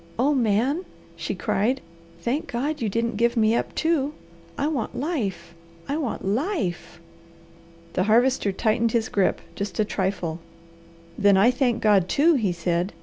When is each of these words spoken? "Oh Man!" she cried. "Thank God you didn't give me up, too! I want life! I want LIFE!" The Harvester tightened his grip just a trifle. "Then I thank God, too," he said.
"Oh 0.17 0.33
Man!" 0.33 0.83
she 1.15 1.35
cried. 1.35 1.79
"Thank 2.21 2.47
God 2.51 2.81
you 2.81 2.89
didn't 2.89 3.17
give 3.17 3.37
me 3.37 3.53
up, 3.53 3.75
too! 3.75 4.15
I 4.57 4.65
want 4.67 4.97
life! 4.97 5.53
I 5.87 5.95
want 5.97 6.25
LIFE!" 6.25 6.99
The 7.93 8.05
Harvester 8.05 8.51
tightened 8.51 8.93
his 8.93 9.09
grip 9.09 9.41
just 9.53 9.79
a 9.79 9.85
trifle. 9.85 10.39
"Then 11.19 11.37
I 11.37 11.51
thank 11.51 11.83
God, 11.83 12.09
too," 12.09 12.33
he 12.33 12.51
said. 12.51 12.93